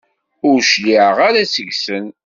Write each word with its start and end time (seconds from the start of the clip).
Ur 0.49 0.59
cliɛeɣ 0.71 1.17
ara 1.27 1.41
seg-sen. 1.53 2.05